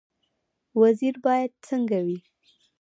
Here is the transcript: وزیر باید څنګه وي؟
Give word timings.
وزیر 0.79 1.15
باید 1.25 1.51
څنګه 1.67 1.97
وي؟ 2.05 2.19